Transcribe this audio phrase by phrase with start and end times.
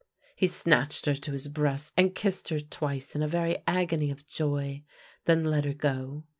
[0.35, 4.25] He snatched her to his breast and kissed her twice in a very agony of
[4.25, 4.81] joy,
[5.25, 6.23] then let her go.